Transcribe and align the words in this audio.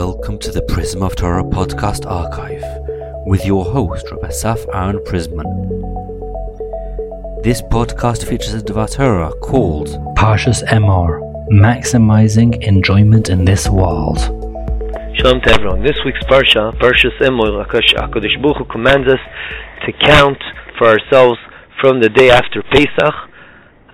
Welcome 0.00 0.38
to 0.38 0.50
the 0.50 0.62
Prism 0.62 1.02
of 1.02 1.14
Torah 1.14 1.44
podcast 1.44 2.10
archive 2.10 2.64
with 3.26 3.44
your 3.44 3.66
host, 3.66 4.10
Rabbi 4.10 4.28
Asaf 4.28 4.64
Aaron 4.72 4.98
Prisman. 5.00 5.44
This 7.42 7.60
podcast 7.60 8.24
features 8.24 8.54
a 8.54 8.62
Dvar 8.62 8.90
Torah 8.90 9.30
called 9.42 9.88
Parshas 10.16 10.64
Emor, 10.68 11.20
Maximizing 11.50 12.62
Enjoyment 12.62 13.28
in 13.28 13.44
This 13.44 13.68
World. 13.68 14.20
Shalom 15.18 15.42
to 15.42 15.50
everyone. 15.52 15.82
This 15.82 15.98
week's 16.06 16.24
Parsha, 16.24 16.72
Parshas 16.80 17.20
Emor, 17.20 17.62
HaKadosh 17.66 18.40
Baruch 18.40 18.56
Hu 18.56 18.64
commands 18.72 19.06
us 19.06 19.20
to 19.84 19.92
count 19.92 20.42
for 20.78 20.88
ourselves 20.88 21.38
from 21.78 22.00
the 22.00 22.08
day 22.08 22.30
after 22.30 22.62
Pesach 22.72 23.14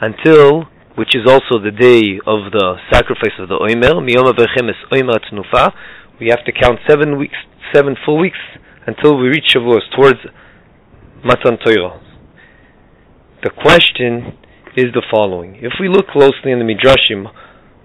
until 0.00 0.68
which 0.97 1.15
is 1.15 1.29
also 1.29 1.61
the 1.61 1.71
day 1.71 2.17
of 2.25 2.51
the 2.53 2.77
sacrifice 2.91 3.37
of 3.39 3.49
the 3.49 3.61
Omer. 3.61 4.01
Miyom 4.01 4.33
Averchem 4.33 4.73
Omer 4.91 5.20
Tnufa. 5.29 5.73
We 6.19 6.29
have 6.29 6.43
to 6.45 6.53
count 6.53 6.80
seven 6.89 7.19
weeks, 7.19 7.37
seven 7.73 7.97
full 8.05 8.19
weeks 8.19 8.41
until 8.87 9.19
we 9.20 9.29
reach 9.29 9.53
Shavuos 9.55 9.84
towards 9.95 10.19
Matan 11.23 11.59
Torah. 11.61 12.01
The 13.45 13.51
question 13.51 14.39
is 14.75 14.87
the 14.97 15.05
following: 15.12 15.56
If 15.61 15.75
we 15.79 15.89
look 15.89 16.09
closely 16.09 16.51
in 16.51 16.59
the 16.59 16.65
Midrashim 16.65 17.28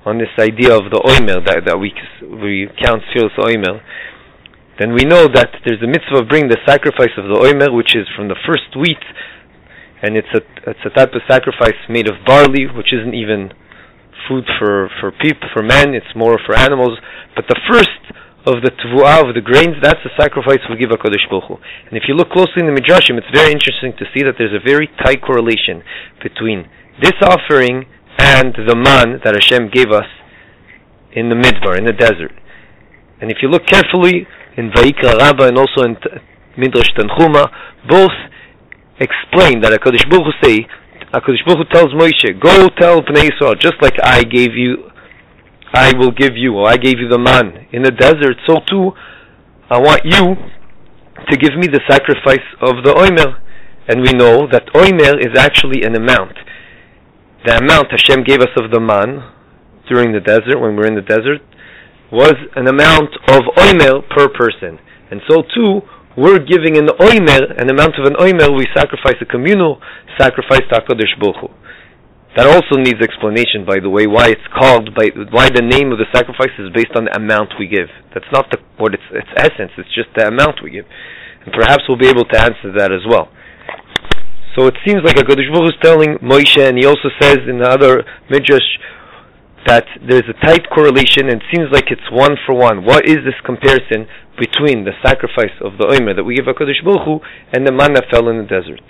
on 0.06 0.18
this 0.18 0.32
idea 0.40 0.72
of 0.72 0.90
the 0.90 1.04
Omer 1.04 1.44
that, 1.44 1.68
that 1.68 1.78
we 1.78 1.92
we 2.24 2.72
count 2.80 3.04
Sfiros 3.12 3.36
Omer, 3.38 3.84
then 4.80 4.94
we 4.96 5.04
know 5.04 5.28
that 5.28 5.52
there's 5.68 5.84
a 5.84 5.88
mitzvah 5.88 6.24
of 6.24 6.30
bringing 6.30 6.50
the 6.50 6.64
sacrifice 6.66 7.12
of 7.20 7.28
the 7.28 7.38
Omer, 7.44 7.76
which 7.76 7.94
is 7.94 8.08
from 8.16 8.30
the 8.30 8.40
first 8.48 8.72
wheat 8.80 9.04
and 10.02 10.18
it's 10.18 10.32
a 10.34 10.42
it's 10.70 10.86
a 10.86 10.90
type 10.90 11.14
of 11.14 11.22
sacrifice 11.30 11.78
made 11.90 12.10
of 12.10 12.16
barley, 12.26 12.66
which 12.66 12.94
isn't 12.94 13.14
even 13.14 13.54
food 14.28 14.46
for 14.60 14.90
for 15.00 15.12
people 15.12 15.48
for 15.54 15.64
men. 15.64 15.94
It's 15.94 16.14
more 16.16 16.40
for 16.46 16.56
animals. 16.56 16.98
But 17.36 17.46
the 17.48 17.60
first 17.70 18.02
of 18.46 18.66
the 18.66 18.74
tvuah 18.74 19.30
of 19.30 19.36
the 19.38 19.42
grains, 19.42 19.78
that's 19.82 20.02
the 20.02 20.10
sacrifice 20.18 20.58
we 20.70 20.78
give 20.78 20.90
a 20.90 20.98
Kodesh 20.98 21.30
Hu. 21.30 21.62
And 21.86 21.94
if 21.94 22.10
you 22.10 22.16
look 22.16 22.32
closely 22.34 22.66
in 22.66 22.66
the 22.66 22.74
Midrashim, 22.74 23.18
it's 23.22 23.30
very 23.30 23.54
interesting 23.54 23.94
to 24.02 24.06
see 24.14 24.26
that 24.26 24.34
there's 24.38 24.58
a 24.58 24.64
very 24.66 24.90
tight 25.06 25.22
correlation 25.22 25.86
between 26.24 26.66
this 27.02 27.14
offering 27.22 27.86
and 28.18 28.54
the 28.66 28.76
man 28.76 29.22
that 29.24 29.38
Hashem 29.38 29.70
gave 29.70 29.92
us 29.94 30.10
in 31.14 31.30
the 31.30 31.36
Midbar, 31.36 31.78
in 31.78 31.86
the 31.86 31.94
desert. 31.94 32.34
And 33.22 33.30
if 33.30 33.38
you 33.42 33.50
look 33.50 33.66
carefully 33.68 34.26
in 34.58 34.72
Vayikra 34.72 35.22
Rabbah 35.22 35.48
and 35.48 35.58
also 35.58 35.86
in 35.86 35.98
Midrash 36.58 36.90
Tanchuma, 36.98 37.46
both 37.88 38.16
explain 39.02 39.62
that 39.62 39.74
HaKadosh 39.74 40.10
Baruch 40.10 40.30
Hu 40.30 40.34
say, 40.42 40.68
HaKadosh 41.14 41.46
Baruch 41.46 41.68
Hu 41.68 41.74
tells 41.74 41.92
Moshe, 41.94 42.40
go 42.40 42.70
tell 42.80 43.02
Bnei 43.02 43.30
Yisrael, 43.30 43.60
just 43.60 43.76
like 43.82 43.98
I 44.04 44.24
gave 44.24 44.54
you, 44.56 44.90
I 45.74 45.92
will 45.98 46.12
give 46.12 46.36
you, 46.36 46.56
or 46.56 46.70
I 46.70 46.78
gave 46.78 47.00
you 47.00 47.10
the 47.10 47.20
man 47.20 47.68
in 47.72 47.82
the 47.82 47.92
desert, 47.92 48.38
so 48.48 48.58
too, 48.70 48.92
I 49.70 49.80
want 49.80 50.02
you 50.06 50.36
to 51.30 51.38
give 51.38 51.58
me 51.58 51.68
the 51.68 51.82
sacrifice 51.90 52.46
of 52.62 52.84
the 52.84 52.94
Omer. 52.94 53.42
And 53.88 54.02
we 54.02 54.12
know 54.14 54.48
that 54.52 54.70
Omer 54.76 55.20
is 55.20 55.38
actually 55.38 55.84
an 55.84 55.96
amount. 55.96 56.38
The 57.46 57.58
amount 57.58 57.92
Hashem 57.92 58.24
gave 58.24 58.42
us 58.42 58.54
of 58.56 58.72
the 58.72 58.80
man 58.80 59.34
during 59.90 60.14
the 60.14 60.20
desert, 60.20 60.60
when 60.60 60.76
we 60.76 60.84
are 60.84 60.88
in 60.88 60.96
the 60.96 61.02
desert, 61.02 61.42
was 62.12 62.36
an 62.56 62.68
amount 62.68 63.10
of 63.30 63.42
Omer 63.58 64.02
per 64.14 64.28
person. 64.30 64.78
And 65.10 65.22
so 65.28 65.44
too, 65.56 65.82
we're 66.18 66.40
giving 66.40 66.78
an 66.78 66.88
oimer, 67.00 67.40
an 67.56 67.70
amount 67.70 67.96
of 67.96 68.06
an 68.06 68.20
oimer, 68.20 68.52
we 68.52 68.68
sacrifice 68.76 69.16
a 69.22 69.26
communal 69.26 69.80
sacrifice 70.20 70.62
to 70.72 70.80
HaKadosh 70.80 71.20
Baruch 71.20 71.40
Hu. 71.40 71.48
That 72.36 72.48
also 72.48 72.80
needs 72.80 73.00
explanation, 73.04 73.68
by 73.68 73.80
the 73.84 73.90
way, 73.90 74.08
why 74.08 74.32
it's 74.32 74.48
called, 74.56 74.96
by, 74.96 75.12
why 75.32 75.50
the 75.52 75.64
name 75.64 75.92
of 75.92 76.00
the 76.00 76.08
sacrifice 76.16 76.52
is 76.60 76.72
based 76.72 76.96
on 76.96 77.06
the 77.06 77.16
amount 77.16 77.60
we 77.60 77.68
give. 77.68 77.92
That's 78.14 78.28
not 78.32 78.48
the, 78.52 78.60
what 78.78 78.94
its, 78.94 79.04
its 79.12 79.28
essence, 79.36 79.72
it's 79.78 79.92
just 79.96 80.08
the 80.16 80.28
amount 80.28 80.64
we 80.64 80.72
give. 80.72 80.86
And 81.44 81.52
perhaps 81.52 81.84
we'll 81.88 82.00
be 82.00 82.08
able 82.08 82.24
to 82.24 82.38
answer 82.40 82.72
that 82.78 82.92
as 82.92 83.04
well. 83.08 83.28
So 84.56 84.68
it 84.68 84.76
seems 84.88 85.04
like 85.04 85.16
HaKadosh 85.16 85.48
Baruch 85.52 85.64
Hu 85.64 85.76
is 85.76 85.80
telling 85.84 86.20
Moshe, 86.20 86.60
and 86.60 86.78
he 86.78 86.86
also 86.86 87.08
says 87.20 87.40
in 87.48 87.60
the 87.60 87.68
other 87.68 88.04
Midrash, 88.30 88.68
that 89.68 89.86
there's 90.02 90.26
a 90.30 90.46
tight 90.46 90.70
correlation 90.74 91.30
and 91.30 91.42
seems 91.54 91.70
like 91.72 91.92
it's 91.92 92.10
one 92.12 92.36
for 92.46 92.54
one. 92.54 92.86
What 92.86 93.06
is 93.06 93.22
this 93.24 93.38
comparison 93.46 94.08
between 94.40 94.86
the 94.86 94.98
sacrifice 95.06 95.54
of 95.62 95.78
the 95.78 95.86
Omer 95.86 96.16
that 96.16 96.24
we 96.24 96.36
give 96.36 96.46
HaKadosh 96.46 96.84
Baruch 96.84 97.06
Hu 97.06 97.20
and 97.54 97.68
the 97.68 97.72
manna 97.72 98.02
fell 98.10 98.30
in 98.30 98.38
the 98.38 98.50
desert? 98.50 98.82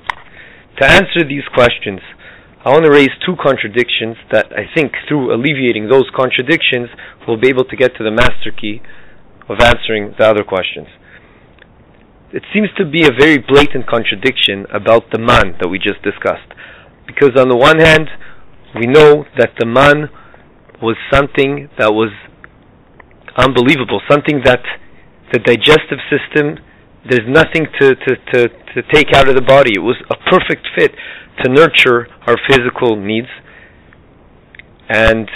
To 0.79 0.85
answer 0.87 1.27
these 1.27 1.43
questions, 1.53 1.99
I 2.63 2.69
want 2.69 2.85
to 2.85 2.91
raise 2.91 3.11
two 3.25 3.35
contradictions 3.41 4.15
that 4.31 4.53
I 4.53 4.69
think 4.73 4.93
through 5.07 5.33
alleviating 5.33 5.89
those 5.89 6.07
contradictions 6.15 6.89
we'll 7.27 7.41
be 7.41 7.49
able 7.49 7.65
to 7.65 7.75
get 7.75 7.97
to 7.97 8.03
the 8.03 8.11
master 8.11 8.53
key 8.53 8.81
of 9.49 9.59
answering 9.59 10.15
the 10.17 10.29
other 10.29 10.43
questions. 10.43 10.87
It 12.31 12.43
seems 12.53 12.69
to 12.77 12.85
be 12.85 13.03
a 13.03 13.11
very 13.11 13.37
blatant 13.37 13.89
contradiction 13.89 14.65
about 14.71 15.11
the 15.11 15.19
man 15.19 15.59
that 15.59 15.67
we 15.67 15.79
just 15.79 16.01
discussed. 16.01 16.47
Because 17.05 17.35
on 17.35 17.49
the 17.49 17.57
one 17.57 17.79
hand, 17.79 18.07
we 18.79 18.87
know 18.87 19.25
that 19.37 19.51
the 19.59 19.65
man 19.65 20.07
was 20.81 20.97
something 21.13 21.69
that 21.77 21.93
was 21.93 22.11
unbelievable, 23.37 24.01
something 24.09 24.41
that 24.43 24.61
the 25.31 25.39
digestive 25.39 25.99
system, 26.09 26.57
there's 27.09 27.27
nothing 27.27 27.65
to, 27.79 27.95
to, 27.95 28.15
to, 28.33 28.49
to 28.49 28.81
take 28.91 29.13
out 29.13 29.29
of 29.29 29.35
the 29.35 29.41
body. 29.41 29.71
It 29.75 29.79
was 29.79 29.97
a 30.09 30.17
perfect 30.29 30.67
fit 30.75 30.91
to 31.43 31.49
nurture 31.49 32.07
our 32.27 32.37
physical 32.47 32.95
needs. 32.95 33.29
And 34.89 35.29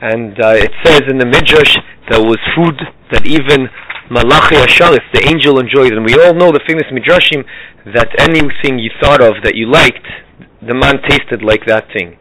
and 0.00 0.38
uh, 0.38 0.54
it 0.54 0.70
says 0.84 1.02
in 1.10 1.18
the 1.18 1.26
Midrash 1.26 1.74
that 2.08 2.22
was 2.22 2.38
food 2.54 2.78
that 3.10 3.26
even 3.26 3.66
Malachi 4.10 4.54
Asharis, 4.54 5.02
the 5.12 5.26
angel, 5.26 5.58
enjoyed. 5.58 5.92
And 5.92 6.04
we 6.04 6.14
all 6.14 6.34
know 6.34 6.52
the 6.52 6.62
famous 6.66 6.86
Midrashim 6.94 7.44
that 7.92 8.08
anything 8.20 8.78
you 8.78 8.90
thought 9.02 9.20
of 9.20 9.42
that 9.42 9.56
you 9.56 9.66
liked, 9.66 10.06
the 10.62 10.74
man 10.74 11.02
tasted 11.08 11.42
like 11.42 11.66
that 11.66 11.88
thing. 11.92 12.16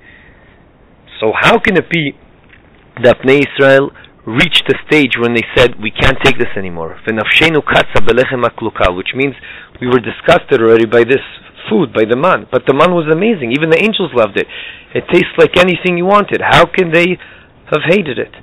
So 1.19 1.33
how 1.33 1.59
can 1.59 1.77
it 1.77 1.89
be 1.89 2.13
that 3.03 3.19
Bnei 3.21 3.45
Israel 3.45 3.91
reached 4.25 4.63
the 4.67 4.75
stage 4.87 5.17
when 5.17 5.33
they 5.33 5.43
said 5.55 5.81
we 5.81 5.91
can't 5.91 6.17
take 6.23 6.37
this 6.37 6.55
anymore? 6.57 6.97
Which 7.05 9.13
means 9.15 9.35
we 9.81 9.87
were 9.87 9.99
disgusted 9.99 10.61
already 10.61 10.85
by 10.85 11.03
this 11.03 11.23
food, 11.69 11.93
by 11.93 12.03
the 12.09 12.15
man. 12.15 12.45
But 12.51 12.65
the 12.67 12.73
man 12.73 12.93
was 12.93 13.11
amazing. 13.11 13.51
Even 13.51 13.69
the 13.69 13.81
angels 13.81 14.11
loved 14.13 14.37
it. 14.37 14.47
It 14.93 15.03
tastes 15.11 15.35
like 15.37 15.57
anything 15.57 15.97
you 15.97 16.05
wanted. 16.05 16.41
How 16.41 16.65
can 16.65 16.91
they 16.91 17.17
have 17.71 17.81
hated 17.89 18.19
it? 18.19 18.33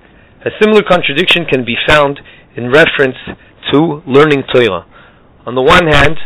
A 0.45 0.51
similar 0.61 0.83
contradiction 0.83 1.47
can 1.47 1.65
be 1.65 1.77
found 1.89 2.21
in 2.57 2.71
reference 2.71 3.17
to 3.73 4.03
learning 4.07 4.45
Torah. 4.53 4.85
On 5.47 5.55
the 5.55 5.63
one 5.63 5.87
hand, 5.89 6.19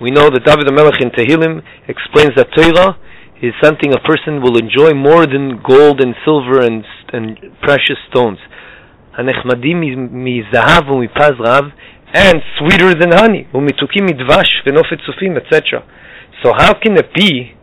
we 0.00 0.10
know 0.10 0.30
that 0.30 0.44
David 0.44 0.66
HaMelech 0.66 1.02
in 1.02 1.10
Tehillim 1.10 1.62
explains 1.86 2.34
that 2.36 2.48
Torah 2.56 2.96
is 3.42 3.52
something 3.62 3.92
a 3.92 4.00
person 4.00 4.42
will 4.42 4.58
enjoy 4.58 4.94
more 4.94 5.26
than 5.26 5.62
gold 5.62 6.00
and 6.00 6.14
silver 6.24 6.60
and, 6.60 6.84
and 7.12 7.38
precious 7.62 7.98
stones. 8.10 8.38
and 12.14 12.36
sweeter 12.58 12.94
than 12.94 13.12
honey, 13.12 13.46
etc. 15.36 15.84
So 16.42 16.52
how 16.56 16.74
can 16.80 16.96
it 16.96 17.12
be 17.14 17.54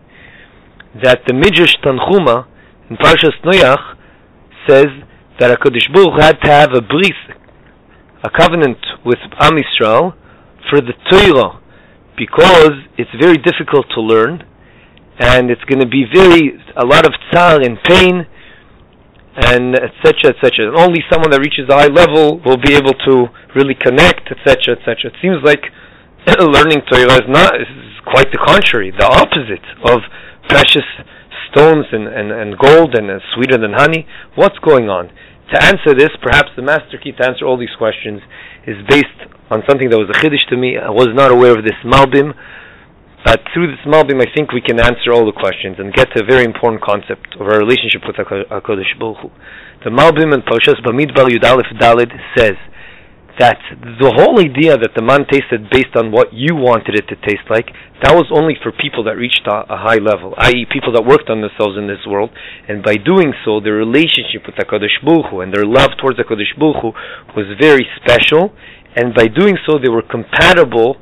that 1.03 1.21
the 1.27 1.33
Midrash 1.33 1.75
Tanchuma 1.83 2.47
in 2.89 2.97
Parshas 2.97 3.35
Noach 3.43 3.97
says 4.67 4.87
that 5.39 5.57
HaKadosh 5.57 5.91
Baruch 5.93 6.21
had 6.21 6.37
to 6.43 6.51
have 6.51 6.69
a 6.73 6.81
bris, 6.81 7.11
a 8.23 8.29
covenant 8.29 8.77
with 9.05 9.19
Am 9.39 9.53
Yisrael 9.53 10.13
for 10.69 10.79
the 10.81 10.93
Torah, 11.11 11.59
because 12.17 12.71
it's 12.97 13.11
very 13.19 13.37
difficult 13.37 13.85
to 13.95 14.01
learn, 14.01 14.43
and 15.19 15.49
it's 15.49 15.63
going 15.63 15.79
to 15.79 15.87
be 15.87 16.05
very 16.13 16.59
a 16.75 16.85
lot 16.85 17.05
of 17.05 17.13
tsar 17.31 17.61
and 17.61 17.77
pain. 17.83 18.27
And 19.35 19.75
etc 19.75 20.31
etc 20.31 20.72
and 20.72 20.79
only 20.79 21.03
someone 21.11 21.28
that 21.35 21.43
reaches 21.43 21.67
a 21.67 21.75
high 21.75 21.91
level 21.91 22.40
will 22.47 22.55
be 22.55 22.72
able 22.72 22.95
to 23.03 23.28
really 23.51 23.75
connect 23.75 24.31
etc 24.31 24.79
etc 24.79 25.11
it 25.11 25.19
seems 25.19 25.43
like 25.43 25.59
learning 26.40 26.81
Torah 26.90 27.22
is 27.22 27.29
not 27.29 27.53
is 27.59 27.67
quite 28.05 28.31
the 28.34 28.41
contrary. 28.41 28.90
The 28.90 29.05
opposite 29.05 29.66
of 29.85 30.01
precious 30.49 30.85
stones 31.51 31.85
and, 31.91 32.07
and, 32.07 32.31
and 32.31 32.57
gold 32.57 32.97
and 32.97 33.09
uh, 33.09 33.19
sweeter 33.34 33.57
than 33.57 33.73
honey. 33.73 34.07
What's 34.34 34.57
going 34.59 34.90
on? 34.90 35.09
To 35.53 35.57
answer 35.61 35.93
this 35.93 36.09
perhaps 36.22 36.49
the 36.55 36.66
master 36.66 36.97
key 36.97 37.13
to 37.13 37.23
answer 37.25 37.45
all 37.45 37.57
these 37.57 37.73
questions 37.78 38.22
is 38.66 38.78
based 38.90 39.29
on 39.53 39.61
something 39.69 39.90
that 39.90 39.97
was 39.97 40.09
a 40.09 40.17
chiddush 40.17 40.49
to 40.49 40.57
me. 40.57 40.78
I 40.78 40.90
was 40.90 41.09
not 41.13 41.29
aware 41.29 41.53
of 41.53 41.61
this 41.61 41.78
malbim 41.85 42.34
but 43.25 43.41
through 43.51 43.73
this 43.73 43.81
Malbim, 43.89 44.22
I 44.22 44.29
think 44.37 44.53
we 44.53 44.61
can 44.61 44.79
answer 44.79 45.09
all 45.09 45.25
the 45.25 45.33
questions 45.33 45.81
and 45.81 45.91
get 45.91 46.13
to 46.13 46.22
a 46.22 46.25
very 46.29 46.45
important 46.45 46.85
concept 46.85 47.33
of 47.41 47.49
our 47.49 47.57
relationship 47.57 48.05
with 48.05 48.22
HaKadosh 48.22 48.93
Baruch 49.01 49.17
Hu. 49.25 49.29
The 49.81 49.89
Malbim 49.89 50.29
and 50.29 50.45
Parshas 50.45 50.77
Bamidbar 50.85 51.33
Yud 51.33 51.41
Aleph 51.41 51.73
Dalid 51.81 52.13
says 52.37 52.53
that 53.41 53.57
the 53.81 54.13
whole 54.13 54.37
idea 54.39 54.77
that 54.77 54.93
the 54.95 55.01
man 55.01 55.25
tasted 55.25 55.67
based 55.73 55.97
on 55.97 56.13
what 56.13 56.31
you 56.31 56.53
wanted 56.53 56.95
it 56.95 57.09
to 57.09 57.17
taste 57.25 57.49
like, 57.49 57.73
that 58.05 58.13
was 58.13 58.29
only 58.29 58.53
for 58.61 58.72
people 58.72 59.03
that 59.09 59.17
reached 59.17 59.43
a, 59.49 59.73
a 59.73 59.78
high 59.81 59.99
level, 59.99 60.37
i.e., 60.45 60.69
people 60.69 60.93
that 60.93 61.03
worked 61.03 61.28
on 61.33 61.41
themselves 61.41 61.75
in 61.81 61.89
this 61.89 62.05
world, 62.05 62.29
and 62.69 62.85
by 62.85 62.93
doing 62.93 63.33
so, 63.43 63.59
their 63.59 63.75
relationship 63.75 64.45
with 64.45 64.55
Hakadosh 64.55 65.01
Baruch 65.01 65.33
Hu 65.33 65.41
and 65.41 65.49
their 65.49 65.66
love 65.66 65.97
towards 65.97 66.21
Hakadosh 66.21 66.53
Baruch 66.61 66.79
Hu 66.79 66.89
was 67.33 67.49
very 67.57 67.89
special, 67.97 68.53
and 68.93 69.17
by 69.17 69.28
doing 69.28 69.57
so, 69.66 69.81
they 69.81 69.89
were 69.89 70.05
compatible 70.05 71.01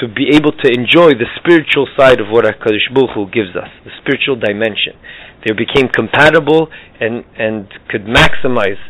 to 0.00 0.08
be 0.08 0.34
able 0.34 0.50
to 0.50 0.66
enjoy 0.66 1.14
the 1.14 1.30
spiritual 1.38 1.86
side 1.96 2.20
of 2.20 2.26
what 2.28 2.44
Hakadosh 2.44 2.90
Baruch 2.92 3.14
Hu 3.14 3.30
gives 3.30 3.54
us, 3.54 3.70
the 3.84 3.94
spiritual 4.02 4.34
dimension. 4.34 4.98
They 5.46 5.54
became 5.54 5.88
compatible 5.88 6.68
and 6.98 7.22
and 7.38 7.68
could 7.88 8.06
maximize 8.06 8.80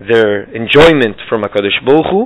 their 0.00 0.44
enjoyment 0.50 1.16
from 1.28 1.42
HaKadosh 1.42 1.84
Baruch 1.86 2.06
Hu, 2.10 2.20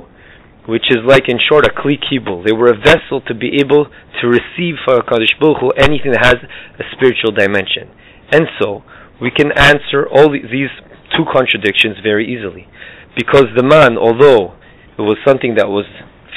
which 0.67 0.89
is 0.89 0.97
like 1.05 1.29
in 1.29 1.37
short 1.39 1.65
a 1.65 1.69
kli 1.69 1.95
kibul. 1.95 2.43
They 2.45 2.53
were 2.53 2.73
a 2.73 2.77
vessel 2.77 3.21
to 3.27 3.33
be 3.33 3.59
able 3.61 3.87
to 4.21 4.27
receive 4.27 4.75
from 4.83 4.99
HaKadosh 5.01 5.39
Baruch 5.39 5.61
Hu 5.61 5.69
anything 5.77 6.11
that 6.11 6.25
has 6.25 6.39
a 6.79 6.83
spiritual 6.95 7.31
dimension. 7.31 7.93
And 8.31 8.47
so, 8.59 8.83
we 9.21 9.31
can 9.31 9.51
answer 9.55 10.05
all 10.09 10.31
these 10.31 10.73
two 11.15 11.23
contradictions 11.31 11.97
very 12.03 12.27
easily. 12.27 12.67
Because 13.15 13.45
the 13.55 13.63
man, 13.63 13.97
although 13.97 14.53
it 14.97 15.01
was 15.01 15.17
something 15.25 15.55
that 15.55 15.69
was 15.69 15.85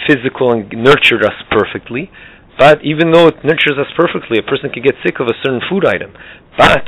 physical 0.06 0.52
and 0.52 0.70
nurtured 0.72 1.24
us 1.24 1.34
perfectly, 1.50 2.10
but 2.58 2.84
even 2.84 3.10
though 3.10 3.28
it 3.28 3.40
nurtures 3.42 3.80
us 3.80 3.88
perfectly, 3.96 4.38
a 4.38 4.42
person 4.42 4.68
can 4.68 4.82
get 4.82 4.94
sick 5.04 5.20
of 5.20 5.28
a 5.28 5.36
certain 5.42 5.62
food 5.70 5.86
item. 5.86 6.12
But 6.58 6.84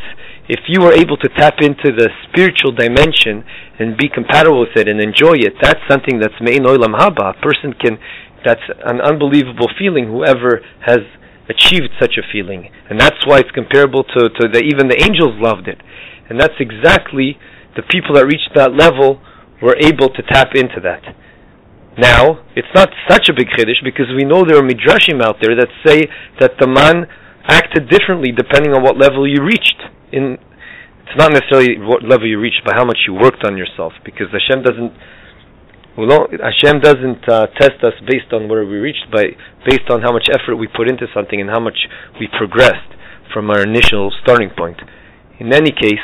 if 0.48 0.60
you 0.68 0.82
are 0.84 0.92
able 0.92 1.16
to 1.16 1.28
tap 1.38 1.64
into 1.64 1.96
the 1.96 2.10
spiritual 2.28 2.72
dimension 2.72 3.44
and 3.78 3.96
be 3.96 4.12
compatible 4.12 4.60
with 4.60 4.76
it 4.76 4.88
and 4.88 5.00
enjoy 5.00 5.40
it, 5.40 5.54
that's 5.62 5.80
something 5.88 6.20
that's 6.20 6.36
mein 6.42 6.64
olam 6.68 6.92
haba. 6.92 7.32
A 7.32 7.40
person 7.40 7.72
can, 7.72 7.96
that's 8.44 8.60
an 8.84 9.00
unbelievable 9.00 9.70
feeling. 9.78 10.12
Whoever 10.12 10.60
has 10.84 11.00
achieved 11.48 11.90
such 11.98 12.20
a 12.20 12.24
feeling, 12.30 12.68
and 12.90 13.00
that's 13.00 13.24
why 13.24 13.38
it's 13.38 13.50
comparable 13.52 14.04
to, 14.04 14.28
to 14.28 14.48
the, 14.52 14.60
even 14.60 14.88
the 14.88 15.00
angels 15.00 15.40
loved 15.40 15.68
it, 15.68 15.80
and 16.28 16.38
that's 16.38 16.60
exactly 16.60 17.38
the 17.76 17.82
people 17.82 18.14
that 18.14 18.26
reached 18.26 18.50
that 18.54 18.76
level 18.76 19.22
were 19.62 19.76
able 19.80 20.08
to 20.10 20.22
tap 20.22 20.54
into 20.54 20.80
that. 20.82 21.02
Now, 21.98 22.44
it's 22.56 22.72
not 22.74 22.88
such 23.08 23.28
a 23.28 23.34
big 23.34 23.48
chiddush 23.48 23.84
because 23.84 24.06
we 24.16 24.24
know 24.24 24.44
there 24.46 24.56
are 24.56 24.66
midrashim 24.66 25.20
out 25.20 25.36
there 25.42 25.54
that 25.56 25.68
say 25.84 26.08
that 26.40 26.52
the 26.58 26.66
man 26.66 27.06
acted 27.44 27.88
differently 27.90 28.32
depending 28.32 28.72
on 28.72 28.82
what 28.82 28.96
level 28.96 29.28
you 29.28 29.44
reached 29.44 29.82
in 30.12 30.38
it's 31.12 31.20
not 31.20 31.32
necessarily 31.32 31.76
what 31.76 32.02
level 32.02 32.26
you 32.26 32.40
reached, 32.40 32.62
but 32.64 32.74
how 32.74 32.86
much 32.86 33.04
you 33.06 33.12
worked 33.12 33.44
on 33.44 33.58
yourself. 33.58 33.92
Because 34.02 34.28
Hashem 34.32 34.64
doesn't, 34.64 34.92
well, 35.98 36.24
Hashem 36.40 36.80
doesn't 36.80 37.28
uh, 37.28 37.52
test 37.60 37.84
us 37.84 37.92
based 38.08 38.32
on 38.32 38.48
where 38.48 38.64
we 38.64 38.80
reached, 38.80 39.12
but 39.12 39.26
based 39.68 39.90
on 39.90 40.00
how 40.00 40.10
much 40.10 40.28
effort 40.32 40.56
we 40.56 40.68
put 40.68 40.88
into 40.88 41.04
something 41.12 41.38
and 41.38 41.50
how 41.50 41.60
much 41.60 41.76
we 42.18 42.28
progressed 42.38 42.96
from 43.34 43.50
our 43.50 43.60
initial 43.60 44.10
starting 44.22 44.48
point. 44.56 44.80
In 45.38 45.52
any 45.52 45.70
case, 45.70 46.00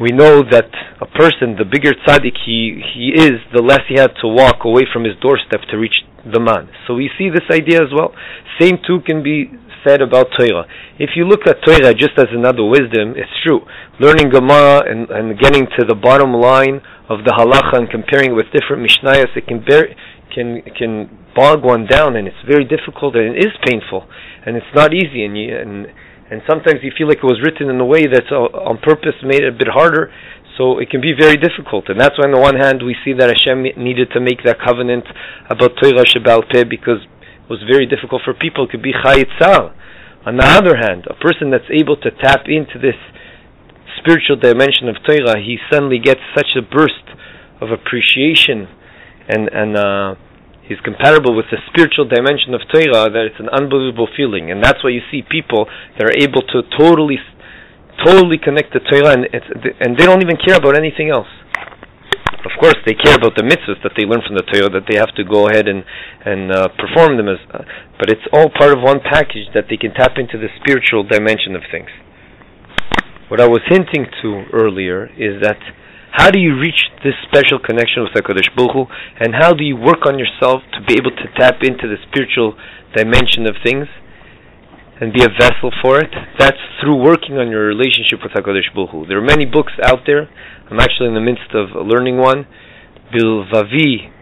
we 0.00 0.10
know 0.10 0.40
that 0.40 0.72
a 1.00 1.06
person, 1.06 1.60
the 1.60 1.68
bigger 1.68 1.92
tzaddik 1.92 2.36
he, 2.46 2.80
he 2.94 3.12
is, 3.14 3.36
the 3.52 3.62
less 3.62 3.84
he 3.86 4.00
had 4.00 4.12
to 4.22 4.28
walk 4.28 4.64
away 4.64 4.82
from 4.90 5.04
his 5.04 5.14
doorstep 5.20 5.60
to 5.70 5.76
reach 5.76 6.02
the 6.24 6.40
man. 6.40 6.68
So 6.86 6.94
we 6.94 7.10
see 7.18 7.28
this 7.28 7.44
idea 7.52 7.82
as 7.82 7.92
well. 7.92 8.14
Same 8.58 8.78
too 8.86 9.00
can 9.06 9.22
be 9.22 9.52
said 9.84 10.00
about 10.00 10.28
Torah. 10.36 10.64
If 10.98 11.10
you 11.16 11.24
look 11.24 11.46
at 11.46 11.64
Torah 11.64 11.94
just 11.94 12.16
as 12.16 12.28
another 12.32 12.64
wisdom, 12.64 13.12
it's 13.16 13.32
true. 13.44 13.60
Learning 14.00 14.30
Gemara 14.30 14.84
and, 14.88 15.08
and 15.10 15.38
getting 15.38 15.66
to 15.78 15.84
the 15.86 15.94
bottom 15.94 16.32
line 16.32 16.80
of 17.08 17.24
the 17.24 17.32
halacha 17.32 17.78
and 17.78 17.90
comparing 17.90 18.32
it 18.32 18.34
with 18.34 18.46
different 18.52 18.84
mishnayos, 18.84 19.36
it 19.36 19.46
can 19.46 19.64
bear, 19.64 19.88
can 20.34 20.62
can 20.76 21.10
bog 21.34 21.64
one 21.64 21.86
down, 21.86 22.16
and 22.16 22.28
it's 22.28 22.42
very 22.46 22.64
difficult 22.64 23.16
and 23.16 23.36
it 23.36 23.44
is 23.44 23.52
painful, 23.64 24.06
and 24.44 24.56
it's 24.56 24.72
not 24.74 24.92
easy, 24.92 25.24
and 25.24 25.36
you, 25.36 25.56
and 25.56 25.86
and 26.30 26.42
sometimes 26.48 26.80
you 26.82 26.92
feel 26.96 27.08
like 27.08 27.18
it 27.18 27.26
was 27.26 27.42
written 27.42 27.68
in 27.68 27.80
a 27.80 27.84
way 27.84 28.06
that's 28.06 28.30
uh, 28.30 28.46
on 28.62 28.78
purpose 28.78 29.18
made 29.22 29.42
it 29.42 29.52
a 29.52 29.56
bit 29.56 29.68
harder. 29.68 30.12
So 30.58 30.78
it 30.78 30.90
can 30.90 31.00
be 31.00 31.14
very 31.18 31.36
difficult, 31.36 31.88
and 31.88 31.98
that's 31.98 32.18
why 32.18 32.26
on 32.28 32.32
the 32.32 32.40
one 32.40 32.56
hand 32.56 32.82
we 32.84 32.94
see 33.04 33.14
that 33.14 33.32
Hashem 33.32 33.62
needed 33.80 34.10
to 34.12 34.20
make 34.20 34.44
that 34.44 34.60
covenant 34.60 35.04
about 35.48 35.72
Torah 35.80 36.04
Shebal 36.04 36.44
Peh 36.52 36.64
because 36.64 37.00
it 37.00 37.48
was 37.48 37.64
very 37.64 37.86
difficult 37.86 38.22
for 38.24 38.34
people. 38.34 38.64
It 38.64 38.70
could 38.70 38.82
be 38.82 38.92
chayitzal. 38.92 39.72
On 40.26 40.36
the 40.36 40.44
other 40.44 40.76
hand, 40.76 41.06
a 41.08 41.14
person 41.14 41.50
that's 41.50 41.70
able 41.72 41.96
to 41.96 42.10
tap 42.10 42.44
into 42.44 42.76
this 42.76 42.98
spiritual 43.96 44.36
dimension 44.36 44.88
of 44.88 44.96
Torah, 45.06 45.40
he 45.40 45.56
suddenly 45.72 45.98
gets 45.98 46.20
such 46.36 46.52
a 46.58 46.62
burst 46.62 47.08
of 47.60 47.70
appreciation 47.70 48.68
and 49.28 49.48
and 49.48 49.76
uh, 49.76 50.14
he's 50.70 50.78
compatible 50.86 51.34
with 51.34 51.50
the 51.50 51.58
spiritual 51.66 52.06
dimension 52.06 52.54
of 52.54 52.62
Torah 52.70 53.10
that 53.10 53.26
it's 53.26 53.42
an 53.42 53.50
unbelievable 53.50 54.06
feeling, 54.14 54.54
and 54.54 54.62
that's 54.62 54.86
why 54.86 54.94
you 54.94 55.02
see 55.10 55.26
people 55.26 55.66
that 55.98 56.06
are 56.06 56.14
able 56.14 56.46
to 56.46 56.62
totally, 56.78 57.18
totally 58.06 58.38
connect 58.38 58.70
to 58.78 58.80
Torah, 58.86 59.18
and 59.18 59.26
and 59.82 59.98
they 59.98 60.06
don't 60.06 60.22
even 60.22 60.38
care 60.38 60.54
about 60.54 60.78
anything 60.78 61.10
else. 61.10 61.26
Of 62.46 62.54
course, 62.56 62.78
they 62.86 62.94
care 62.94 63.18
about 63.18 63.34
the 63.36 63.44
mitzvahs 63.44 63.82
that 63.82 63.92
they 63.98 64.06
learn 64.06 64.22
from 64.24 64.38
the 64.38 64.46
Torah, 64.46 64.70
that 64.80 64.86
they 64.88 64.96
have 64.96 65.12
to 65.18 65.26
go 65.26 65.50
ahead 65.50 65.66
and 65.66 65.82
and 66.22 66.54
uh, 66.54 66.70
perform 66.78 67.18
them 67.18 67.26
as, 67.26 67.42
uh, 67.50 67.66
but 67.98 68.06
it's 68.08 68.24
all 68.32 68.46
part 68.54 68.70
of 68.70 68.78
one 68.78 69.02
package 69.02 69.50
that 69.52 69.66
they 69.68 69.76
can 69.76 69.92
tap 69.92 70.22
into 70.22 70.38
the 70.38 70.48
spiritual 70.62 71.02
dimension 71.02 71.58
of 71.58 71.66
things. 71.66 71.90
What 73.26 73.42
I 73.42 73.50
was 73.50 73.60
hinting 73.66 74.06
to 74.22 74.28
earlier 74.54 75.10
is 75.18 75.42
that 75.42 75.58
how 76.12 76.30
do 76.30 76.38
you 76.38 76.58
reach 76.58 76.90
this 77.04 77.14
special 77.28 77.58
connection 77.58 78.02
with 78.02 78.12
Hakadosh 78.12 78.54
Baruch 78.56 78.72
Hu, 78.72 78.84
and 79.18 79.34
how 79.34 79.52
do 79.52 79.64
you 79.64 79.76
work 79.76 80.06
on 80.06 80.18
yourself 80.18 80.62
to 80.74 80.80
be 80.86 80.94
able 80.94 81.12
to 81.12 81.26
tap 81.38 81.62
into 81.62 81.86
the 81.86 81.96
spiritual 82.10 82.58
dimension 82.94 83.46
of 83.46 83.56
things? 83.64 83.86
and 85.00 85.14
be 85.14 85.24
a 85.24 85.28
vessel 85.28 85.72
for 85.82 85.98
it. 85.98 86.12
That's 86.38 86.60
through 86.80 87.02
working 87.02 87.38
on 87.38 87.48
your 87.48 87.64
relationship 87.64 88.20
with 88.22 88.32
Hakadosh 88.32 88.68
Baruch 88.74 88.90
Hu. 88.90 89.06
There 89.06 89.16
are 89.16 89.24
many 89.24 89.46
books 89.46 89.72
out 89.82 90.00
there. 90.06 90.28
I'm 90.70 90.78
actually 90.78 91.08
in 91.08 91.14
the 91.14 91.24
midst 91.24 91.54
of 91.54 91.72
learning 91.74 92.18
one, 92.18 92.46
Bilvavi, 93.12 94.12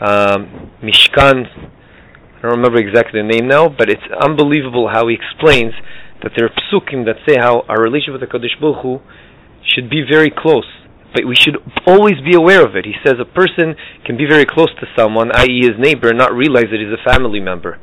um, 0.00 0.72
Mishkan. 0.82 1.44
I 1.44 2.42
don't 2.42 2.56
remember 2.56 2.78
exactly 2.78 3.20
the 3.20 3.28
name 3.28 3.48
now, 3.48 3.68
but 3.68 3.90
it's 3.90 4.02
unbelievable 4.18 4.88
how 4.90 5.08
he 5.08 5.14
explains 5.14 5.72
that 6.22 6.32
there 6.36 6.46
are 6.46 6.54
psukim 6.72 7.04
that 7.04 7.16
say 7.28 7.36
how 7.38 7.64
our 7.68 7.80
relationship 7.80 8.20
with 8.20 8.28
Hakadosh 8.28 8.58
Baruch 8.58 8.82
Hu 8.82 9.00
should 9.62 9.90
be 9.90 10.02
very 10.10 10.32
close. 10.34 10.66
But 11.14 11.24
we 11.30 11.36
should 11.36 11.62
always 11.86 12.18
be 12.26 12.34
aware 12.34 12.66
of 12.66 12.74
it. 12.74 12.84
He 12.84 12.98
says 13.06 13.22
a 13.22 13.24
person 13.24 13.78
can 14.04 14.18
be 14.18 14.26
very 14.28 14.44
close 14.44 14.74
to 14.82 14.86
someone, 14.98 15.30
i.e., 15.32 15.62
his 15.62 15.78
neighbor, 15.78 16.08
and 16.10 16.18
not 16.18 16.34
realize 16.34 16.68
that 16.74 16.82
he's 16.82 16.90
a 16.90 17.00
family 17.08 17.38
member 17.38 17.78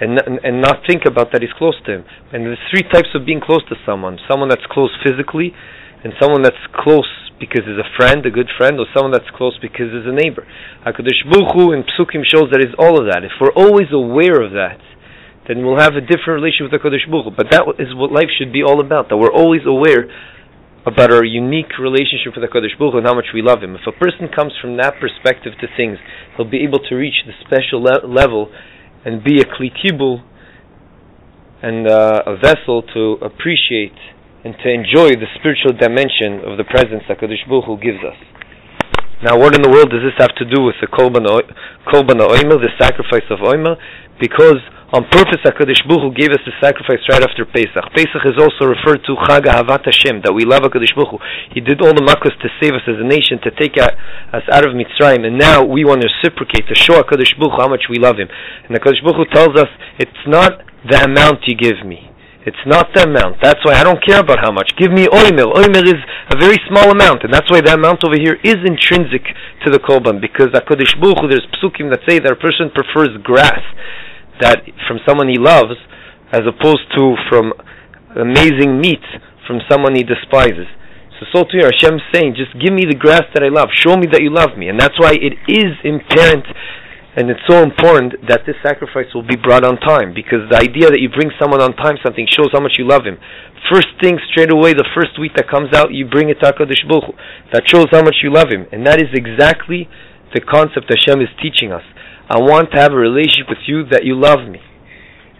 and 0.00 0.18
and 0.18 0.62
not 0.62 0.86
think 0.86 1.02
about 1.06 1.32
that 1.32 1.42
he's 1.42 1.54
close 1.58 1.74
to 1.86 1.90
him. 2.00 2.04
And 2.32 2.46
there's 2.46 2.62
three 2.70 2.86
types 2.86 3.10
of 3.14 3.26
being 3.26 3.42
close 3.42 3.66
to 3.68 3.76
someone: 3.84 4.18
someone 4.30 4.48
that's 4.48 4.66
close 4.70 4.94
physically, 5.02 5.52
and 6.04 6.14
someone 6.22 6.42
that's 6.42 6.62
close 6.74 7.08
because 7.38 7.66
he's 7.66 7.78
a 7.78 7.90
friend, 7.98 8.26
a 8.26 8.30
good 8.30 8.50
friend, 8.58 8.78
or 8.78 8.86
someone 8.94 9.12
that's 9.12 9.30
close 9.34 9.58
because 9.62 9.90
he's 9.94 10.06
a 10.06 10.14
neighbor. 10.14 10.46
Hakadosh 10.86 11.22
Baruch 11.30 11.54
Hu 11.54 11.70
in 11.74 11.86
Psukim 11.86 12.26
shows 12.26 12.50
that 12.50 12.62
it's 12.62 12.74
all 12.78 12.98
of 12.98 13.06
that. 13.10 13.22
If 13.22 13.38
we're 13.38 13.54
always 13.54 13.90
aware 13.94 14.42
of 14.42 14.54
that, 14.58 14.82
then 15.46 15.62
we'll 15.62 15.78
have 15.78 15.94
a 15.94 16.02
different 16.02 16.42
relationship 16.42 16.70
with 16.70 16.78
Hakadosh 16.78 17.06
Baruch 17.10 17.30
Hu. 17.30 17.34
But 17.34 17.50
that 17.50 17.62
is 17.78 17.94
what 17.94 18.10
life 18.10 18.30
should 18.38 18.52
be 18.52 18.62
all 18.62 18.78
about. 18.82 19.10
That 19.10 19.18
we're 19.18 19.34
always 19.34 19.62
aware 19.66 20.06
about 20.88 21.12
our 21.12 21.24
unique 21.24 21.78
relationship 21.78 22.32
with 22.34 22.42
Hakadosh 22.42 22.76
Baruch 22.78 22.92
Hu 22.92 22.98
and 22.98 23.06
how 23.06 23.14
much 23.14 23.30
we 23.32 23.42
love 23.42 23.62
Him. 23.62 23.76
If 23.76 23.86
a 23.86 23.92
person 23.92 24.28
comes 24.34 24.52
from 24.60 24.76
that 24.78 24.94
perspective 24.98 25.52
to 25.60 25.66
things, 25.76 25.98
he'll 26.36 26.48
be 26.48 26.64
able 26.64 26.80
to 26.88 26.94
reach 26.96 27.24
the 27.26 27.36
special 27.44 27.82
le- 27.82 28.06
level 28.06 28.50
and 29.04 29.22
be 29.22 29.40
a 29.40 29.44
klikibul 29.44 30.24
and 31.62 31.86
uh, 31.86 32.22
a 32.26 32.36
vessel 32.36 32.82
to 32.94 33.18
appreciate 33.22 33.98
and 34.44 34.54
to 34.62 34.70
enjoy 34.70 35.10
the 35.18 35.26
spiritual 35.38 35.74
dimension 35.76 36.40
of 36.46 36.56
the 36.56 36.64
presence 36.64 37.02
that 37.08 37.18
Kadosh 37.18 37.46
Baruch 37.48 37.82
gives 37.82 38.00
us. 38.00 38.37
Now, 39.18 39.34
what 39.34 39.54
in 39.54 39.62
the 39.62 39.70
world 39.70 39.90
does 39.90 40.06
this 40.06 40.14
have 40.18 40.34
to 40.38 40.46
do 40.46 40.62
with 40.62 40.78
the 40.80 40.86
Korban 40.86 41.26
Oima, 41.26 42.54
the 42.62 42.70
sacrifice 42.78 43.26
of 43.30 43.42
Oima? 43.42 43.74
Because 44.20 44.62
on 44.94 45.04
purpose, 45.10 45.42
HaKadosh 45.44 45.84
Baruch 45.90 46.00
Hu 46.06 46.10
gave 46.14 46.30
us 46.30 46.38
the 46.46 46.54
sacrifice 46.62 47.02
right 47.10 47.20
after 47.20 47.44
Pesach. 47.44 47.82
Pesach 47.98 48.24
is 48.24 48.38
also 48.38 48.70
referred 48.70 49.02
to 49.04 49.18
Chag 49.26 49.44
Havat 49.44 49.84
Hashem, 49.84 50.22
that 50.22 50.32
we 50.32 50.46
love 50.46 50.62
HaKadosh 50.62 50.94
Baruch 50.94 51.18
Hu. 51.18 51.18
He 51.52 51.60
did 51.60 51.82
all 51.82 51.92
the 51.92 52.06
makos 52.06 52.32
to 52.40 52.48
save 52.62 52.72
us 52.78 52.86
as 52.86 52.96
a 52.96 53.04
nation, 53.04 53.42
to 53.42 53.50
take 53.52 53.74
us 53.76 54.46
out 54.54 54.64
of 54.64 54.72
Mitzrayim, 54.78 55.26
and 55.26 55.36
now 55.36 55.66
we 55.66 55.84
want 55.84 56.00
to 56.02 56.08
reciprocate, 56.08 56.70
to 56.70 56.74
show 56.78 57.02
HaKadosh 57.02 57.36
Baruch 57.36 57.58
Hu 57.58 57.60
how 57.60 57.68
much 57.68 57.90
we 57.90 57.98
love 57.98 58.16
Him. 58.22 58.30
And 58.70 58.78
HaKadosh 58.78 59.02
Baruch 59.02 59.28
Hu 59.28 59.34
tells 59.34 59.54
us, 59.58 59.68
it's 59.98 60.24
not 60.26 60.62
the 60.88 61.04
amount 61.04 61.42
you 61.46 61.56
give 61.58 61.84
me. 61.84 62.07
It's 62.46 62.64
not 62.66 62.94
the 62.94 63.02
amount. 63.02 63.42
That's 63.42 63.60
why 63.64 63.74
I 63.74 63.84
don't 63.84 63.98
care 64.04 64.20
about 64.20 64.38
how 64.40 64.52
much. 64.52 64.70
Give 64.78 64.92
me 64.92 65.06
oimer. 65.06 65.50
Oimer 65.52 65.84
is 65.84 66.00
a 66.30 66.36
very 66.38 66.56
small 66.70 66.90
amount, 66.90 67.24
and 67.24 67.34
that's 67.34 67.50
why 67.50 67.60
the 67.60 67.74
amount 67.74 68.04
over 68.06 68.16
here 68.16 68.38
is 68.44 68.56
intrinsic 68.64 69.26
to 69.66 69.70
the 69.70 69.78
korban. 69.78 70.20
Because 70.20 70.54
HaKadosh 70.54 70.96
Baruch 71.00 71.18
Hu, 71.20 71.28
there's 71.28 71.46
psukim 71.58 71.90
that 71.90 72.00
say 72.08 72.18
that 72.18 72.32
a 72.32 72.38
person 72.38 72.70
prefers 72.70 73.10
grass 73.22 73.60
that 74.40 74.62
from 74.86 75.02
someone 75.06 75.28
he 75.28 75.36
loves 75.36 75.74
as 76.30 76.42
opposed 76.46 76.86
to 76.94 77.16
from 77.28 77.52
amazing 78.14 78.80
meat 78.80 79.02
from 79.48 79.64
someone 79.64 79.96
he 79.96 80.04
despises. 80.04 80.68
So 81.18 81.26
so 81.32 81.44
to 81.44 81.56
here 81.56 81.72
saying, 82.12 82.36
just 82.36 82.52
give 82.60 82.70
me 82.70 82.84
the 82.84 82.94
grass 82.94 83.24
that 83.34 83.42
I 83.42 83.48
love. 83.48 83.72
Show 83.74 83.96
me 83.96 84.06
that 84.12 84.22
you 84.22 84.30
love 84.30 84.54
me. 84.56 84.68
And 84.68 84.78
that's 84.78 84.94
why 85.00 85.16
it 85.16 85.34
is 85.48 85.72
imperative 85.82 86.44
and 87.16 87.30
it's 87.30 87.40
so 87.48 87.64
important 87.64 88.28
that 88.28 88.44
this 88.44 88.56
sacrifice 88.62 89.08
will 89.14 89.26
be 89.26 89.36
brought 89.36 89.64
on 89.64 89.80
time 89.80 90.12
because 90.12 90.44
the 90.52 90.60
idea 90.60 90.92
that 90.92 91.00
you 91.00 91.08
bring 91.08 91.32
someone 91.40 91.60
on 91.60 91.72
time 91.74 91.96
something 92.04 92.28
shows 92.28 92.52
how 92.52 92.60
much 92.60 92.76
you 92.76 92.86
love 92.86 93.08
him. 93.08 93.16
First 93.72 93.88
thing 94.00 94.20
straight 94.30 94.52
away, 94.52 94.76
the 94.76 94.86
first 94.94 95.18
week 95.18 95.32
that 95.36 95.48
comes 95.48 95.72
out, 95.72 95.92
you 95.92 96.04
bring 96.04 96.28
it 96.28 96.38
to 96.44 96.52
HaKadosh 96.52 96.84
Baruch 96.86 97.16
That 97.52 97.64
shows 97.66 97.88
how 97.90 98.04
much 98.04 98.20
you 98.22 98.32
love 98.32 98.52
him. 98.52 98.68
And 98.70 98.86
that 98.86 99.00
is 99.00 99.08
exactly 99.16 99.88
the 100.36 100.44
concept 100.44 100.92
Hashem 100.92 101.24
is 101.24 101.32
teaching 101.40 101.72
us. 101.72 101.82
I 102.28 102.38
want 102.38 102.70
to 102.72 102.78
have 102.80 102.92
a 102.92 103.00
relationship 103.00 103.48
with 103.48 103.64
you 103.66 103.88
that 103.88 104.04
you 104.04 104.12
love 104.12 104.44
me. 104.44 104.60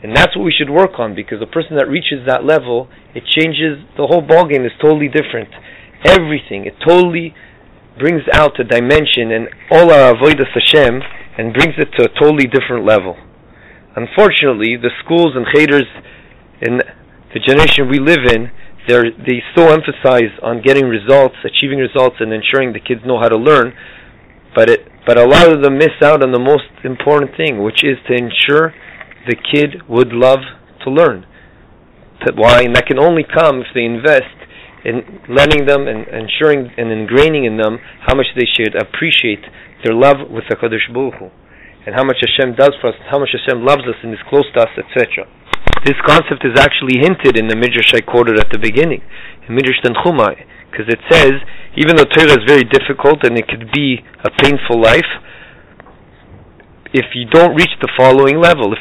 And 0.02 0.16
that's 0.16 0.34
what 0.34 0.48
we 0.48 0.54
should 0.56 0.70
work 0.70 0.96
on 0.98 1.14
because 1.14 1.42
a 1.42 1.50
person 1.50 1.76
that 1.76 1.86
reaches 1.86 2.24
that 2.26 2.48
level, 2.48 2.88
it 3.14 3.28
changes, 3.28 3.84
the 4.00 4.06
whole 4.06 4.22
ballgame 4.22 4.64
is 4.64 4.72
totally 4.80 5.08
different. 5.08 5.52
Everything, 6.06 6.64
it 6.64 6.74
totally 6.80 7.34
brings 7.98 8.22
out 8.32 8.58
a 8.58 8.64
dimension 8.64 9.34
and 9.34 9.50
all 9.70 9.92
our 9.92 10.14
avodas 10.14 10.48
Hashem 10.54 11.02
and 11.38 11.54
brings 11.54 11.74
it 11.78 11.88
to 11.96 12.04
a 12.04 12.10
totally 12.20 12.50
different 12.50 12.84
level. 12.84 13.16
Unfortunately, 13.94 14.76
the 14.76 14.90
schools 15.02 15.32
and 15.34 15.46
cheders 15.54 15.86
in 16.60 16.82
the 17.32 17.40
generation 17.40 17.88
we 17.88 17.98
live 17.98 18.26
in, 18.26 18.50
they 18.88 19.40
so 19.54 19.68
emphasize 19.70 20.34
on 20.42 20.62
getting 20.62 20.86
results, 20.86 21.36
achieving 21.44 21.78
results, 21.78 22.16
and 22.20 22.32
ensuring 22.32 22.72
the 22.72 22.80
kids 22.80 23.00
know 23.06 23.20
how 23.20 23.28
to 23.28 23.36
learn, 23.36 23.72
but 24.54 24.68
it, 24.68 24.80
but 25.06 25.18
a 25.18 25.24
lot 25.24 25.50
of 25.50 25.62
them 25.62 25.78
miss 25.78 25.94
out 26.02 26.22
on 26.22 26.32
the 26.32 26.40
most 26.40 26.68
important 26.84 27.30
thing, 27.36 27.62
which 27.62 27.84
is 27.84 27.96
to 28.08 28.14
ensure 28.14 28.74
the 29.28 29.36
kid 29.36 29.82
would 29.88 30.12
love 30.12 30.40
to 30.84 30.90
learn. 30.90 31.24
Why? 32.34 32.62
And 32.62 32.74
that 32.76 32.86
can 32.86 32.98
only 32.98 33.24
come 33.24 33.60
if 33.60 33.68
they 33.74 33.84
invest 33.84 34.36
in 34.84 35.20
letting 35.28 35.66
them 35.66 35.86
and 35.86 36.06
ensuring 36.08 36.70
and 36.76 36.88
ingraining 36.90 37.46
in 37.46 37.56
them 37.56 37.78
how 38.06 38.14
much 38.14 38.26
they 38.36 38.46
should 38.46 38.74
appreciate 38.74 39.44
their 39.84 39.94
love 39.94 40.28
with 40.30 40.44
the 40.48 40.56
Baruch 40.56 41.14
Hu, 41.18 41.30
and 41.86 41.94
how 41.94 42.04
much 42.04 42.18
Hashem 42.20 42.54
does 42.54 42.74
for 42.80 42.90
us, 42.90 42.98
how 43.10 43.18
much 43.18 43.30
Hashem 43.32 43.64
loves 43.64 43.86
us 43.86 43.96
and 44.02 44.12
is 44.12 44.20
close 44.28 44.46
to 44.54 44.60
us, 44.66 44.72
etc. 44.76 45.26
This 45.84 45.96
concept 46.04 46.42
is 46.42 46.58
actually 46.58 46.98
hinted 46.98 47.38
in 47.38 47.46
the 47.46 47.56
Midrash 47.56 47.94
I 47.94 48.00
quoted 48.02 48.38
at 48.38 48.50
the 48.50 48.58
beginning, 48.58 49.02
in 49.46 49.54
Midrash 49.54 49.78
Tanchuma, 49.84 50.34
because 50.70 50.90
it 50.90 51.00
says, 51.08 51.38
even 51.76 51.96
though 51.96 52.04
Torah 52.04 52.34
is 52.34 52.44
very 52.46 52.64
difficult 52.64 53.22
and 53.24 53.38
it 53.38 53.46
could 53.46 53.70
be 53.72 54.02
a 54.24 54.30
painful 54.42 54.80
life, 54.82 55.06
if 56.92 57.14
you 57.14 57.26
don't 57.28 57.54
reach 57.54 57.70
the 57.80 57.90
following 57.96 58.40
level, 58.40 58.72
if 58.72 58.80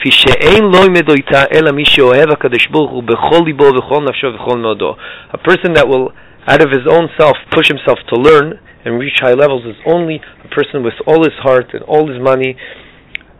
a 5.34 5.38
person 5.44 5.74
that 5.75 5.88
will 5.88 6.12
out 6.48 6.62
of 6.63 6.72
his 6.72 6.88
own 6.89 7.10
self 7.20 7.36
push 7.51 7.68
himself 7.68 8.00
to 8.08 8.16
learn 8.16 8.60
and 8.88 8.98
reach 8.98 9.20
high 9.20 9.36
levels 9.36 9.67
is 9.67 9.75
only 9.86 10.24
a 10.24 10.48
person 10.56 10.79
with 10.79 10.96
all 11.06 11.20
his 11.27 11.36
heart 11.44 11.75
and 11.75 11.84
all 11.84 12.08
his 12.08 12.24
money 12.24 12.56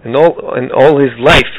and 0.04 0.12
all 0.14 0.36
and 0.60 0.76
all 0.76 1.00
his 1.00 1.16
life 1.24 1.56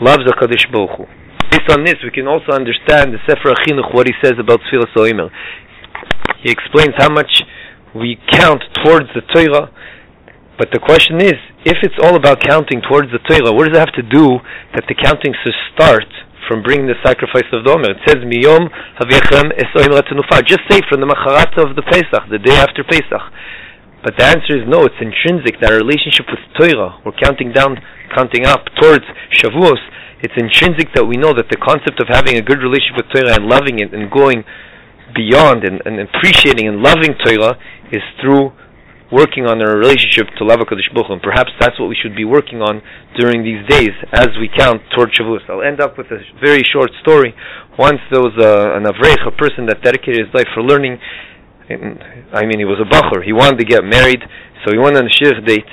loves 0.00 0.22
a 0.30 0.34
Baruch 0.38 0.94
Hu. 0.94 1.04
Based 1.50 1.66
on 1.74 1.82
this, 1.82 1.98
we 2.06 2.14
can 2.14 2.28
also 2.28 2.52
understand 2.54 3.10
the 3.10 3.18
Sefer 3.26 3.50
HaChinuch, 3.50 3.94
what 3.94 4.06
he 4.06 4.14
says 4.22 4.34
about 4.38 4.60
Tfilas 4.70 4.94
Oimer. 4.94 5.30
He 6.42 6.50
explains 6.50 6.94
how 6.98 7.10
much 7.10 7.42
we 7.94 8.18
count 8.30 8.62
towards 8.84 9.08
the 9.14 9.22
Torah, 9.34 9.72
but 10.58 10.68
the 10.72 10.78
question 10.78 11.20
is, 11.20 11.34
if 11.64 11.78
it's 11.82 11.98
all 12.02 12.14
about 12.14 12.40
counting 12.40 12.80
towards 12.86 13.10
the 13.10 13.18
Torah, 13.26 13.52
what 13.52 13.66
does 13.66 13.76
it 13.76 13.80
have 13.80 13.94
to 13.98 14.06
do 14.06 14.38
that 14.74 14.84
the 14.86 14.94
counting 14.94 15.34
should 15.42 15.56
start 15.74 16.06
from 16.48 16.62
bringing 16.62 16.86
the 16.86 16.98
sacrifice 17.04 17.46
of 17.52 17.64
the 17.66 17.70
Omer. 17.70 17.92
It 17.94 18.02
says, 18.06 18.22
Miyom 18.22 18.70
Havechem 18.98 19.52
Esoim 19.54 19.92
Ratzanufa. 19.94 20.46
Just 20.46 20.62
say 20.70 20.80
from 20.88 21.00
the 21.02 21.10
Macharat 21.10 21.54
of 21.58 21.76
the 21.76 21.82
Pesach, 21.82 22.30
the 22.30 22.38
day 22.38 22.56
after 22.56 22.82
Pesach. 22.82 23.24
But 24.02 24.14
the 24.18 24.24
answer 24.24 24.54
is 24.54 24.64
no, 24.70 24.86
it's 24.86 24.98
intrinsic 25.02 25.58
that 25.60 25.74
relationship 25.74 26.30
with 26.30 26.38
Torah, 26.54 27.02
we're 27.02 27.18
counting 27.18 27.50
down, 27.50 27.74
counting 28.14 28.46
up 28.46 28.62
towards 28.78 29.02
Shavuos, 29.34 29.82
it's 30.22 30.32
intrinsic 30.38 30.94
that 30.94 31.04
we 31.04 31.16
know 31.16 31.34
that 31.34 31.50
the 31.50 31.60
concept 31.60 32.00
of 32.00 32.08
having 32.08 32.36
a 32.38 32.42
good 32.42 32.62
relationship 32.62 33.04
with 33.04 33.10
Torah 33.12 33.36
and 33.36 33.50
loving 33.50 33.80
it 33.80 33.92
and 33.92 34.08
going 34.08 34.44
beyond 35.12 35.64
and, 35.64 35.82
and 35.84 36.00
appreciating 36.00 36.68
and 36.68 36.80
loving 36.80 37.12
Torah 37.20 37.58
is 37.92 38.00
through 38.22 38.52
working 39.12 39.46
on 39.46 39.62
our 39.62 39.78
relationship 39.78 40.26
to 40.38 40.44
Lava 40.44 40.64
Kodesh 40.64 40.90
and 40.90 41.22
perhaps 41.22 41.50
that's 41.60 41.78
what 41.78 41.88
we 41.88 41.94
should 41.94 42.16
be 42.16 42.24
working 42.24 42.60
on 42.60 42.82
during 43.18 43.44
these 43.44 43.62
days 43.68 43.94
as 44.12 44.28
we 44.40 44.50
count 44.50 44.82
toward 44.94 45.14
Shavuos. 45.14 45.46
I'll 45.48 45.62
end 45.62 45.80
up 45.80 45.96
with 45.96 46.10
a 46.10 46.18
very 46.42 46.62
short 46.66 46.90
story. 47.02 47.34
Once 47.78 48.00
there 48.10 48.20
was 48.20 48.34
a, 48.42 48.74
an 48.74 48.84
Avrech, 48.84 49.22
a 49.26 49.30
person 49.30 49.66
that 49.66 49.82
dedicated 49.82 50.26
his 50.26 50.34
life 50.34 50.48
for 50.54 50.62
learning. 50.62 50.98
I 51.68 52.46
mean, 52.46 52.58
he 52.58 52.64
was 52.64 52.78
a 52.82 52.86
bacher. 52.86 53.22
He 53.24 53.32
wanted 53.32 53.58
to 53.58 53.64
get 53.64 53.82
married, 53.82 54.22
so 54.64 54.72
he 54.72 54.78
went 54.78 54.96
on 54.96 55.06
a 55.06 55.10
shir 55.10 55.34
date, 55.42 55.66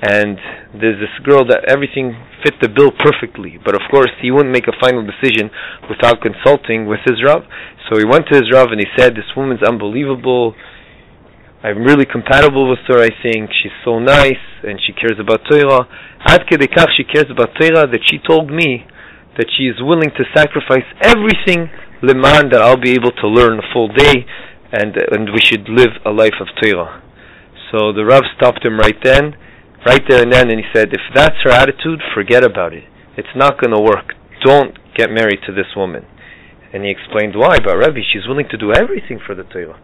and 0.00 0.36
there's 0.72 1.00
this 1.00 1.12
girl 1.24 1.44
that 1.48 1.64
everything 1.68 2.16
fit 2.42 2.54
the 2.60 2.68
bill 2.68 2.92
perfectly. 2.92 3.60
But 3.64 3.74
of 3.74 3.82
course, 3.90 4.12
he 4.20 4.30
wouldn't 4.30 4.52
make 4.52 4.68
a 4.68 4.76
final 4.80 5.04
decision 5.04 5.50
without 5.88 6.20
consulting 6.20 6.86
with 6.86 7.00
his 7.04 7.20
Rav. 7.24 7.44
So 7.88 7.98
he 7.98 8.04
went 8.04 8.24
to 8.32 8.36
his 8.36 8.52
Rav 8.52 8.72
and 8.72 8.80
he 8.80 8.88
said, 8.96 9.12
This 9.12 9.28
woman's 9.36 9.62
unbelievable 9.62 10.54
I'm 11.64 11.80
really 11.80 12.04
compatible 12.04 12.68
with 12.68 12.84
her, 12.88 13.00
I 13.00 13.08
think. 13.24 13.48
She's 13.62 13.72
so 13.84 13.98
nice, 13.98 14.44
and 14.62 14.76
she 14.84 14.92
cares 14.92 15.16
about 15.18 15.48
Torah. 15.48 15.88
Ad 16.28 16.44
kedekach 16.44 16.92
she 16.94 17.04
cares 17.04 17.32
about 17.32 17.56
Torah 17.56 17.88
that 17.88 18.04
she 18.04 18.20
told 18.20 18.52
me 18.52 18.84
that 19.40 19.48
she 19.56 19.64
is 19.64 19.80
willing 19.80 20.12
to 20.12 20.24
sacrifice 20.36 20.84
everything 21.00 21.72
leman 22.04 22.52
that 22.52 22.60
I'll 22.60 22.76
be 22.76 22.92
able 22.92 23.12
to 23.16 23.26
learn 23.26 23.58
a 23.58 23.72
full 23.72 23.88
day, 23.88 24.28
and 24.76 24.92
and 25.10 25.32
we 25.32 25.40
should 25.40 25.64
live 25.72 25.96
a 26.04 26.10
life 26.10 26.36
of 26.38 26.52
Torah. 26.60 27.00
So 27.72 27.96
the 27.96 28.04
Rav 28.04 28.22
stopped 28.36 28.62
him 28.62 28.78
right 28.78 29.00
then, 29.02 29.34
right 29.86 30.04
there 30.06 30.22
and 30.22 30.32
then, 30.32 30.50
and 30.50 30.60
he 30.60 30.66
said, 30.72 30.92
if 30.92 31.00
that's 31.14 31.40
her 31.44 31.50
attitude, 31.50 32.00
forget 32.14 32.44
about 32.44 32.72
it. 32.72 32.84
It's 33.16 33.34
not 33.34 33.60
going 33.60 33.72
to 33.72 33.80
work. 33.80 34.12
Don't 34.44 34.76
get 34.94 35.10
married 35.10 35.40
to 35.46 35.52
this 35.52 35.72
woman. 35.74 36.04
And 36.72 36.84
he 36.84 36.90
explained 36.90 37.34
why, 37.36 37.58
but 37.64 37.76
Rabbi, 37.76 38.00
she's 38.12 38.28
willing 38.28 38.48
to 38.50 38.58
do 38.58 38.72
everything 38.72 39.18
for 39.24 39.34
the 39.34 39.44
Torah. 39.44 39.80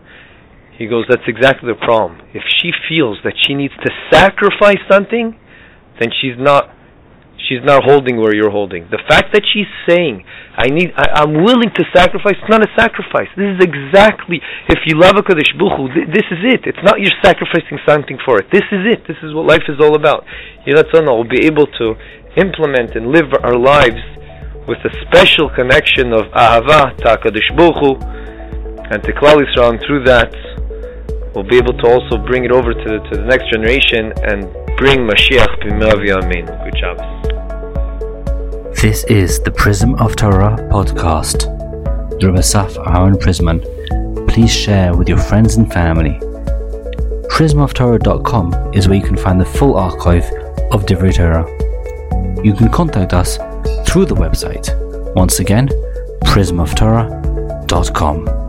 He 0.80 0.88
goes, 0.88 1.04
that's 1.12 1.28
exactly 1.28 1.68
the 1.68 1.76
problem. 1.76 2.24
If 2.32 2.40
she 2.56 2.72
feels 2.88 3.20
that 3.20 3.36
she 3.36 3.52
needs 3.52 3.76
to 3.84 3.92
sacrifice 4.08 4.80
something, 4.88 5.36
then 6.00 6.08
she's 6.08 6.40
not 6.40 6.72
she's 7.36 7.60
not 7.60 7.84
holding 7.84 8.16
where 8.16 8.32
you're 8.32 8.48
holding. 8.50 8.88
The 8.88 9.04
fact 9.04 9.36
that 9.36 9.44
she's 9.44 9.68
saying, 9.84 10.24
I 10.56 10.72
need 10.72 10.96
I, 10.96 11.20
am 11.28 11.44
willing 11.44 11.68
to 11.68 11.84
sacrifice, 11.92 12.40
it's 12.40 12.48
not 12.48 12.64
a 12.64 12.72
sacrifice. 12.80 13.28
This 13.36 13.52
is 13.52 13.60
exactly 13.60 14.40
if 14.72 14.80
you 14.88 14.96
love 14.96 15.20
a 15.20 15.22
Kaddish 15.22 15.52
Buchu, 15.60 15.92
this 16.08 16.24
is 16.32 16.40
it. 16.48 16.64
It's 16.64 16.80
not 16.80 16.96
you're 16.96 17.12
sacrificing 17.20 17.76
something 17.84 18.16
for 18.24 18.40
it. 18.40 18.48
This 18.48 18.64
is 18.72 18.88
it. 18.88 19.04
This 19.04 19.20
is 19.20 19.36
what 19.36 19.44
life 19.44 19.68
is 19.68 19.84
all 19.84 19.92
about. 19.92 20.24
Yiratzana 20.64 21.12
will 21.12 21.28
be 21.28 21.44
able 21.44 21.68
to 21.76 21.92
implement 22.40 22.96
and 22.96 23.12
live 23.12 23.28
our 23.44 23.60
lives 23.60 24.00
with 24.64 24.80
a 24.88 24.92
special 25.04 25.52
connection 25.52 26.16
of 26.16 26.24
ahava 26.32 26.96
to 27.04 27.20
Kadosh 27.20 27.52
Buchu 27.52 28.00
and 28.88 29.04
to 29.04 29.12
Klal 29.12 29.44
Yisrael, 29.44 29.76
and 29.76 29.80
through 29.84 30.08
that 30.08 30.32
we'll 31.34 31.44
be 31.44 31.56
able 31.56 31.72
to 31.74 31.86
also 31.86 32.16
bring 32.18 32.44
it 32.44 32.50
over 32.50 32.72
to 32.72 32.84
the, 32.84 32.98
to 33.10 33.16
the 33.16 33.24
next 33.24 33.48
generation 33.50 34.12
and 34.24 34.48
bring 34.76 35.00
Mashiach 35.00 35.60
b'mirav 35.62 36.24
Amen. 36.24 36.46
Good 36.64 36.76
job. 36.78 36.98
This 38.76 39.04
is 39.04 39.40
the 39.40 39.50
Prism 39.50 39.94
of 39.96 40.16
Torah 40.16 40.56
podcast. 40.70 41.46
Rabbi 42.22 42.40
Saf 42.40 42.76
Aaron 42.86 43.14
Prisman. 43.14 43.62
Please 44.28 44.52
share 44.52 44.94
with 44.96 45.08
your 45.08 45.18
friends 45.18 45.56
and 45.56 45.70
family. 45.72 46.18
PrismofTorah.com 47.28 48.54
is 48.74 48.88
where 48.88 48.98
you 48.98 49.04
can 49.04 49.16
find 49.16 49.40
the 49.40 49.44
full 49.44 49.76
archive 49.76 50.24
of 50.72 50.86
Divrei 50.86 51.14
Torah. 51.14 51.46
You 52.44 52.54
can 52.54 52.70
contact 52.70 53.12
us 53.12 53.36
through 53.86 54.06
the 54.06 54.14
website. 54.14 54.70
Once 55.14 55.40
again, 55.40 55.68
prismoftorah.com. 56.24 58.39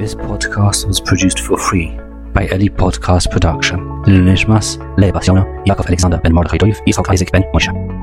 This 0.00 0.14
podcast 0.14 0.86
was 0.86 0.98
produced 0.98 1.40
for 1.40 1.58
free 1.58 1.88
by 2.32 2.46
Eli 2.46 2.68
Podcast 2.68 3.30
Production. 3.30 3.80
Lilishmas, 4.04 4.78
Lebas 4.96 5.28
Yona, 5.28 5.44
Yaakov 5.66 5.88
Alexander 5.88 6.16
Ben 6.16 6.32
Mordechai 6.32 6.56
Doiv, 6.56 6.80
Isaac 6.88 7.10
Isaac 7.10 7.30
Ben 7.30 7.42
Moshe. 7.52 7.99